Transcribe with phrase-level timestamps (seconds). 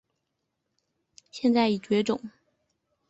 [1.29, 2.19] 现在已绝种。